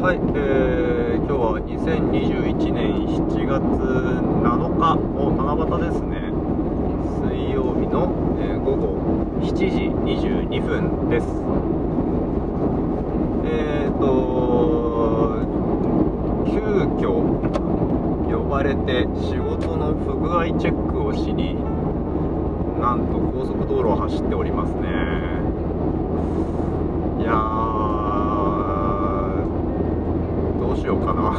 [0.00, 4.96] はい、えー、今日は2021年7月7日。
[4.96, 6.32] もう七夕ですね。
[7.20, 8.08] 水曜日の、
[8.40, 8.96] えー午後
[9.42, 9.66] 7時
[10.24, 11.26] 22分です。
[13.44, 15.44] えーと
[16.46, 16.60] 急
[16.96, 17.12] 遽
[18.32, 21.56] 呼ばれて仕事の不具合チェックをしに
[22.80, 24.88] なんと高速道路を走っておりますね
[27.22, 27.80] いやー
[30.60, 31.30] どうしようかな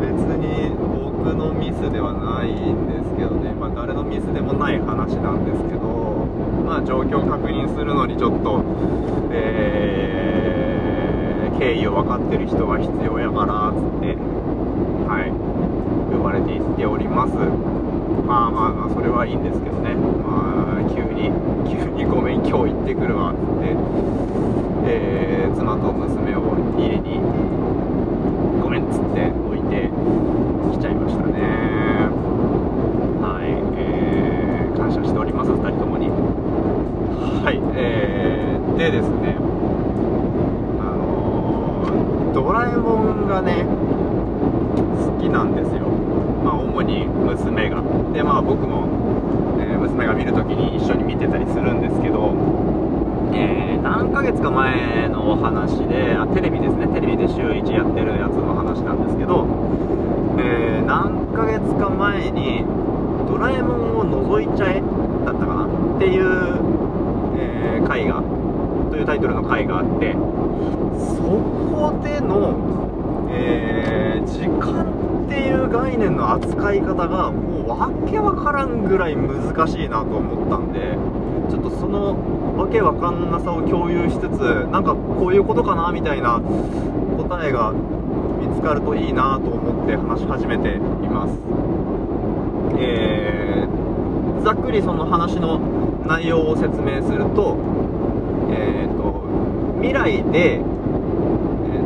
[0.00, 6.26] 別に僕のミスではないんですけどね、まあ、誰のミスでもない話なんですけど、
[6.66, 8.64] まあ、状況を確認するのにちょっと、
[9.32, 10.42] えー
[11.62, 14.16] 経緯を分かってる人が必要やからっつって、
[15.06, 15.30] はい、
[16.10, 17.34] 呼ばれて行っております。
[18.26, 21.30] まあまあまあそれはいいんですけどね、まあ、急に
[21.70, 23.76] 急にごめん今日行ってくるわっつって、
[24.86, 26.40] えー妻と娘を
[26.78, 27.20] 家に
[28.60, 29.90] ごめんっつって置いて
[30.72, 32.10] きちゃいましたね
[33.22, 39.36] はい、えー感謝しております2人ともにはいえー、でですね
[40.80, 45.86] あのードラえもんがね好きなんですよ。
[46.44, 47.82] まあ主に娘が。
[48.12, 48.86] でまあ僕も、
[49.60, 52.32] えー娘が見るときに一緒に見てたりするんですけど
[53.32, 56.86] えー何ヶ月か前のお話であテレビですね。
[56.88, 59.44] テレビで週1やってるやつの話なんですけど、
[60.38, 62.64] えー何ヶ月か前に
[63.28, 64.04] 「ドラえもんを
[64.38, 64.82] 覗いちゃえ」
[65.26, 65.64] だったかな？
[65.96, 66.24] っていう、
[67.38, 68.22] えー回が
[68.92, 70.16] というタイトルの回があってそ
[71.22, 80.96] こでの、えー時間っていう概念の扱い方がもうわけわからんぐらい難しいなと思ったんで
[81.50, 90.78] ちょっとそのわけわかんなさを共有しつつなんかこういうことかなみたいな答えが見つかるといいなと思って話し始めてい
[91.08, 91.38] ます。
[92.78, 95.60] えー、ざっくりその話の
[96.06, 97.56] 内容を説明すると
[98.52, 99.24] えー、と
[99.80, 100.62] 未来で、え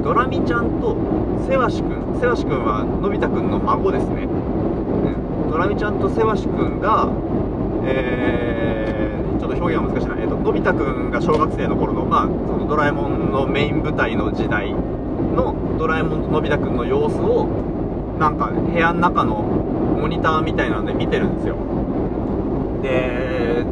[0.02, 0.96] ドラミちゃんと
[1.48, 4.28] セワシくんセワシくんはのび太くんの孫ですね。
[5.50, 7.08] ドラミちゃんとセワシくんが、
[7.84, 9.06] えー
[9.38, 17.46] ちょっと表現は難しいな、えー、とのび太くんが小学生の頃の,、まあ、そのドラえもんのメイン舞台の時代のドラえもんとのび太くんの様子を
[18.18, 21.56] なんか部屋の中のモニターみたいなので見てるんですよ。
[22.82, 23.64] で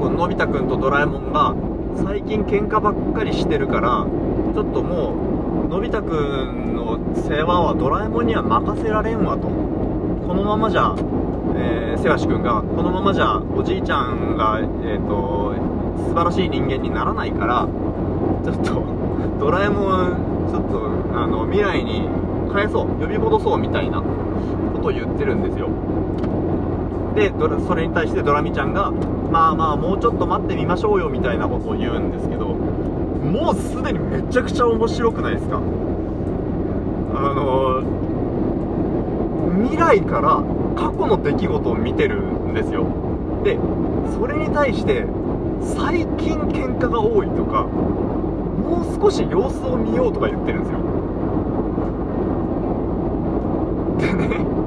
[0.00, 1.54] こうのび太くんとドラえもんが
[2.02, 4.06] 最近喧嘩ばっかりしてるから
[4.54, 9.48] ちょっともうのび太くんの世話はドラえもんには任せられんわと。
[9.48, 10.94] このままじゃ、
[11.56, 15.54] えー、せわしくんがこのままじゃおじいちゃんが、えー、と
[16.08, 17.68] 素晴らしい人間にならないから
[18.42, 18.82] ちょっと
[19.38, 22.08] ドラえもんちょっとあの未来に
[22.50, 25.68] 返そう呼び戻そうみたいなことを言ってるんですよ。
[27.14, 27.32] で
[27.66, 35.56] それに対してドラミちゃんがまあまあもうちょっと待ってみましょうよみたいなことを言うんですけどもうすでにめちゃくちゃ面白くないですか？
[35.56, 37.82] あの
[39.62, 40.42] 未来から
[40.76, 42.86] 過去の出来事を見てるんですよ。
[43.44, 43.58] で
[44.14, 45.04] それに対して
[45.76, 50.78] 最近喧嘩が多いとかもう少し様子を見ようとか言ってるんですよ。
[53.98, 54.59] でね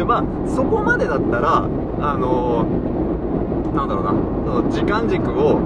[0.00, 2.64] でまあそこまでだったらあの
[3.74, 5.60] なんだろうなその時間軸を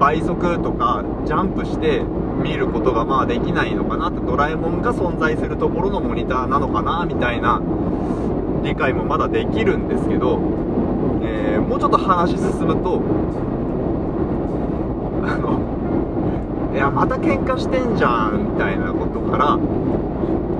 [0.00, 2.00] 倍速とかジャンプして
[2.42, 7.60] 見ることがまあできないのかなってドラえもんが存在するところのモニターなのかなみたいな
[8.64, 10.40] 理解もまだできるんですけど、
[11.22, 13.02] えーもうちょっと話進むと
[15.24, 19.58] あのいやまた喧嘩してんじゃんみたいなことから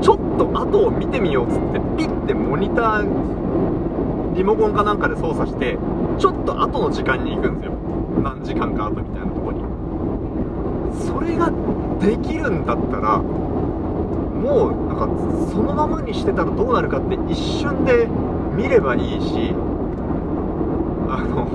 [0.01, 5.77] ちょっと後を見てみようっつってピッてモニターリモコンかなんかで操作して
[6.19, 7.73] ちょっと後の時間に行くんですよ。
[8.23, 9.63] 何時間か後みたいなとこに。
[11.07, 11.53] それが
[12.01, 15.09] できるんだったらもうなんか
[15.53, 18.07] そのままにしてたらどうなるかって一瞬で
[18.57, 19.55] 見ればいいし
[21.11, 21.47] あの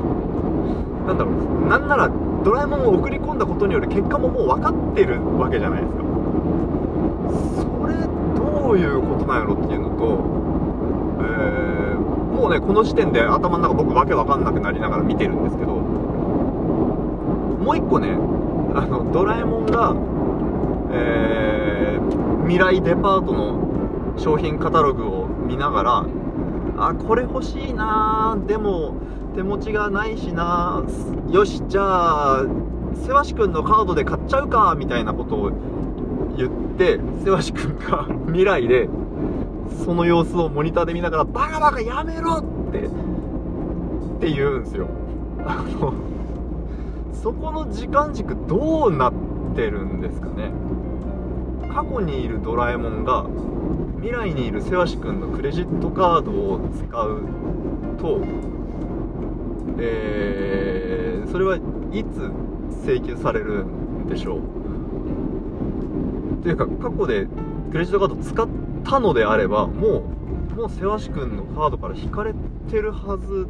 [1.08, 1.34] なんだろう
[1.68, 2.12] なんなら
[2.44, 6.04] ドラえもんを送り込んだことによる結果ももう分かってるわけじゃないですか。
[7.80, 7.96] それ
[8.64, 10.24] どういうことなんやろっていうのと、
[11.22, 18.18] えーもうねこの時点で頭の中僕わけわかんなくなりながら見てるんですけどもう一個ね
[18.76, 19.94] あのドラえもんが、
[20.92, 26.06] えー未来デパートの商品カタログを見ながら
[26.78, 28.96] あこれ欲しいなでも
[29.34, 30.84] 手持ちがないしな
[31.32, 32.46] よしじゃあ
[33.06, 35.52] せわしくんのカードで買っちゃうかみたいなことを
[36.38, 38.90] 言ってせわしくんが 未来で
[39.86, 42.90] その様子をモニターで見ながらバカバカやめろってっ
[44.20, 44.88] て言うんですよ。
[45.46, 45.94] あの
[47.14, 49.14] そこの時間軸どうなっ
[49.56, 50.52] てるんですかね。
[51.74, 53.26] 過去にいるドラえもんが
[53.98, 57.22] 未来にいるせわしくんのクレジットカードを使う
[58.00, 58.20] と
[59.80, 62.32] えー、それはいつ
[62.86, 64.63] 請求されるんでしょう。
[66.44, 67.28] というか過去で
[67.72, 68.48] クレジットカード使っ
[68.84, 70.04] たのであればも
[70.52, 72.34] うもうせわしくんのカードから引かれ
[72.70, 73.48] てるはず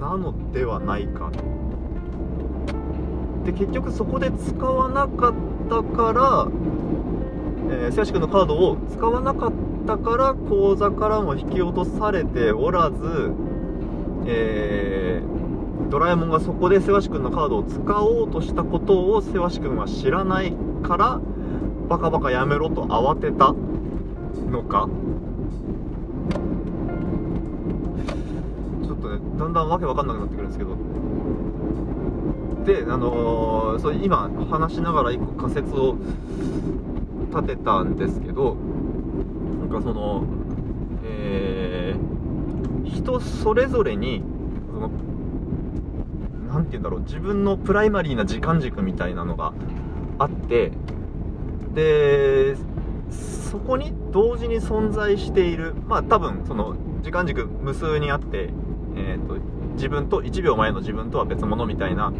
[0.00, 1.30] なのではないか
[3.44, 5.34] で結局そこで使わなかっ
[5.68, 6.48] たから
[7.72, 9.52] えー、瀬谷君のカードを使わなかっ
[9.86, 13.32] たから口座からも引き落とされておらず、
[14.26, 20.52] えー、ドラえもんがそこで瀬谷君のカードを使おうとしたことを瀬谷君は知らない
[20.82, 21.20] から
[21.92, 23.54] バカバカやめろと慌てた？
[24.50, 24.88] のか？
[28.82, 30.70] ちょっとねだんだんわけわかんなくなってくるんですけど。
[32.64, 35.96] であのー、そう今話しながら一個仮説を
[37.30, 38.54] 立てたんですけど
[39.60, 40.24] なんかその
[41.04, 44.22] えー、人それぞれに
[44.72, 44.90] その
[46.50, 49.52] 何て言うんだろう自分のプライマリーな時間軸みたいなのが
[50.18, 50.72] あって
[51.74, 52.56] で
[53.50, 55.74] そこに同時に存在している。
[55.86, 58.50] まあ多分その時間軸無数にあって、
[58.96, 59.36] えーと、
[59.74, 62.12] 自分と1秒前の自分とは別物みたいな、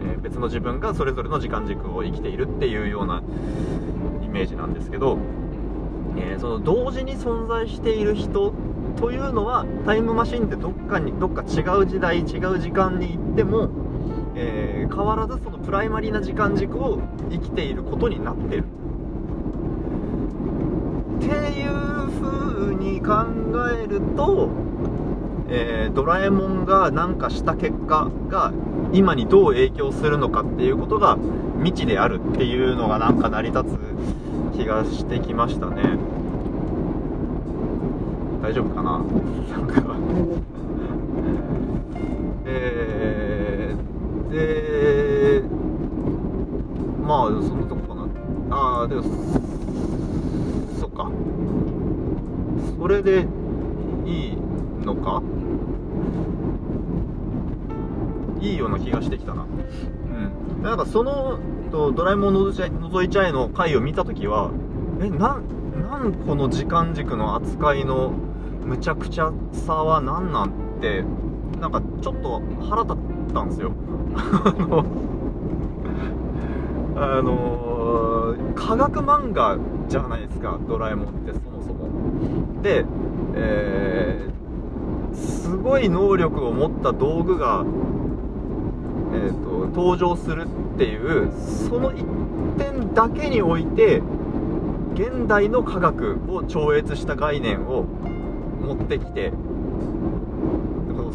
[0.00, 3.22] えー、別の自分がそれぞれの時間軸を生きているっていうような
[4.22, 5.18] イメージなんですけど、
[6.16, 8.52] えー、その同時に存在している人
[8.96, 13.68] というのはタイムマシンでどっかにどっか違う時代違う時間に行っても、
[14.38, 17.00] えー、変わらずそのプライマリーな時間軸を
[17.30, 18.64] 生きていることになってる。
[21.16, 21.72] っていう
[22.20, 23.24] 風に考
[23.72, 24.50] えると、
[25.48, 28.52] えー、ドラえもんが何かした結果が
[28.92, 31.16] 今にどう影響するのかっていうことが
[31.62, 33.78] 未知であるっていうのがなんか成り立つ
[34.56, 35.82] 気がしてきましたね。
[38.42, 39.00] 大丈夫かな？
[39.56, 39.82] なんか。
[42.48, 45.42] えー、で
[47.26, 48.06] あそのとこかな。
[48.56, 49.02] ああでも
[50.78, 51.10] そっか。
[52.78, 53.26] それで
[54.04, 54.36] いい
[54.84, 55.22] のか？
[58.40, 59.42] いいような気がしてきたな。
[59.42, 60.62] うん。
[60.62, 61.38] なんかその
[61.72, 62.50] とドラえもん覗
[63.04, 64.52] いちゃえの回を見た時は
[65.00, 65.40] えな
[65.88, 68.12] なんこの時間軸の扱いの
[68.64, 71.04] むちゃくちゃさは何なんて
[71.60, 72.98] なんかちょっと腹立っ
[73.34, 73.72] たんですよ。
[74.14, 79.58] あのー、科学漫画
[79.88, 82.62] じゃないですかドラえもんってそもそも。
[82.62, 82.84] で、
[83.34, 87.64] えー、すごい能力を持った道具が
[89.16, 91.32] えーと、登場するっていう
[91.68, 92.04] その一
[92.58, 94.02] 点だけにおいて
[94.94, 97.84] 現代の科学を超越した概念を
[98.60, 99.32] 持ってきて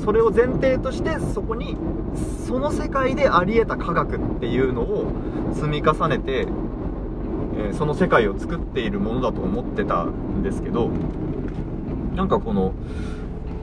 [0.04, 1.78] それを前提としてそこに
[2.48, 5.12] その世界であり得た科学っていうのを
[5.54, 10.90] 積み重ねて、えー、その世界を作っているものだと思ってたんですけど
[12.16, 12.74] なんかこの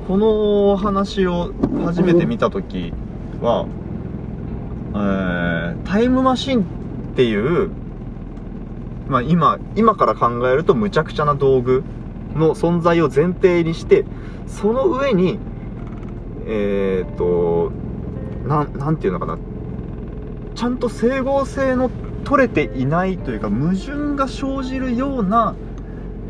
[0.07, 1.53] この話を
[1.85, 2.93] 初めて見た時
[3.41, 3.67] は
[4.95, 6.65] えー、タイムマシンっ
[7.15, 7.71] ていう、
[9.09, 11.85] まあ、今、今から考えるとむちゃくちゃな道具
[12.35, 14.05] の存在を前提にして、
[14.47, 15.39] その上に、
[16.49, 17.71] えー、と、
[18.47, 19.39] ななんていうのかな、
[20.55, 21.91] ちゃんと整合性の
[22.25, 25.55] 取れていないというか、矛盾が生じるような、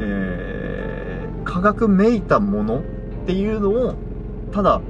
[0.01, 2.83] えー、科学めいたものっ
[3.27, 3.95] ていうのを、
[4.53, 4.81] ただ、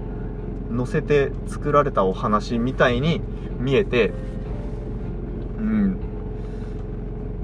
[0.75, 3.21] 載せて作られたお話みたいに
[3.59, 4.13] 見えて
[5.59, 5.97] うん。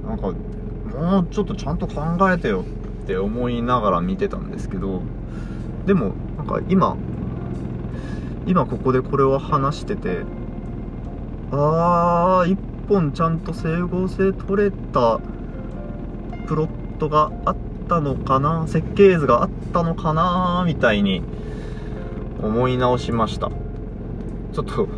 [0.06, 0.32] なんか
[0.98, 2.62] もうちょっとちゃんと考えてよ
[3.02, 5.02] って思いながら見てたんですけど
[5.86, 6.96] でもなんか今
[8.46, 10.22] 今ここでこれを話してて
[11.50, 12.58] あー一
[12.88, 15.20] 本ちゃんと整合性取れた
[16.46, 17.56] プロットがあっ
[17.88, 21.22] たのかな設計図があったのかなみたいに
[22.42, 23.50] 思い直しました。
[24.52, 24.88] ちょっと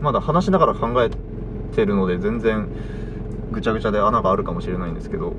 [0.00, 1.10] まだ話しながら考え
[1.74, 2.68] てるので全然
[3.52, 5.34] ぐちゃぐちゃで穴があるかもしれないんですけど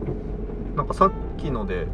[0.75, 1.87] なんかさっきので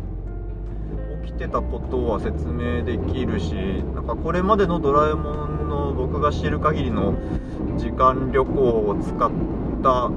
[1.28, 3.54] 起きてたことは説明できるし
[3.94, 7.16] なんかこれまでのドラえもんの僕が知る限りの
[7.78, 9.32] 時間旅行を使っ
[9.84, 10.10] た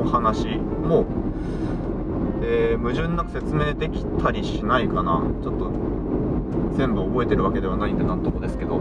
[0.00, 1.04] お話も、
[2.42, 5.22] えー、矛盾なく説明できたりしないかな。
[5.42, 5.72] ちょっと
[6.76, 8.80] 全部覚えてるわけではないんでなんともですけど。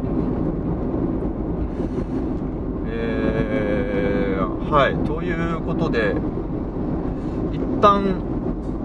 [2.90, 4.96] えー、はい。
[5.08, 6.16] ということで
[7.52, 8.22] 一旦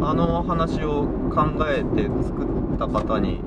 [0.04, 3.40] あの話を考えて作った方に、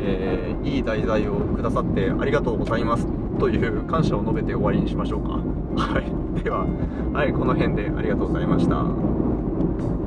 [0.00, 3.06] えー、いい題材をくださってありがとうございます
[3.38, 5.30] という感謝を述べて終わりにしましょうか。
[5.76, 6.42] はい。
[6.42, 6.66] では、
[7.12, 10.01] はい、この辺でありがとうございました。